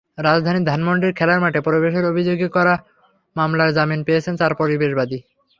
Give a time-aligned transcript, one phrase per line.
[0.17, 2.73] রাজধানীর ধানমন্ডির খেলার মাঠে প্রবেশের অভিযোগে করা
[3.35, 5.19] মামলায় জামিন পেয়েছেন চার পরিবেশবাদী।